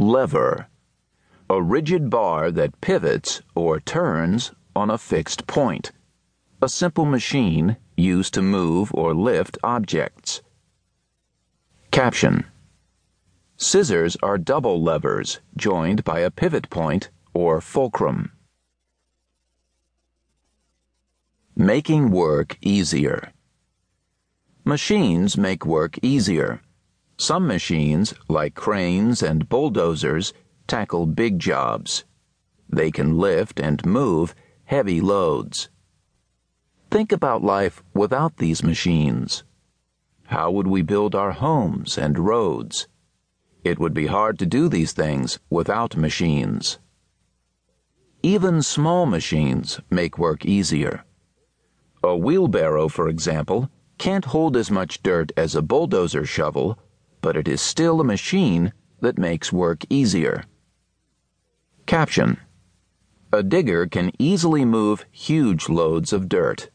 [0.00, 0.68] Lever.
[1.50, 5.90] A rigid bar that pivots or turns on a fixed point.
[6.62, 10.40] A simple machine used to move or lift objects.
[11.90, 12.44] Caption
[13.56, 18.30] Scissors are double levers joined by a pivot point or fulcrum.
[21.56, 23.32] Making work easier.
[24.64, 26.60] Machines make work easier.
[27.20, 30.32] Some machines, like cranes and bulldozers,
[30.68, 32.04] tackle big jobs.
[32.70, 34.36] They can lift and move
[34.66, 35.68] heavy loads.
[36.92, 39.42] Think about life without these machines.
[40.26, 42.86] How would we build our homes and roads?
[43.64, 46.78] It would be hard to do these things without machines.
[48.22, 51.04] Even small machines make work easier.
[52.04, 56.78] A wheelbarrow, for example, can't hold as much dirt as a bulldozer shovel
[57.28, 60.44] but it is still a machine that makes work easier.
[61.84, 62.38] Caption
[63.30, 66.70] A digger can easily move huge loads of dirt.